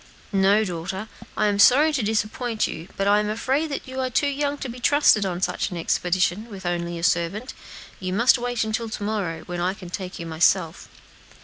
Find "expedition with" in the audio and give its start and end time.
5.77-6.65